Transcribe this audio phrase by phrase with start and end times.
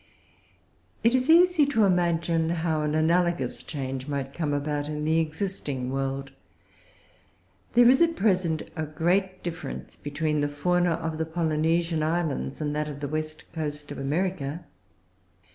[1.03, 5.91] It is easy to imagine how an analogous change might come about in the existing
[5.91, 6.31] world.
[7.73, 12.75] There is, at present, a great difference between the fauna of the Polynesian Islands and
[12.75, 14.65] that of the west coast of America.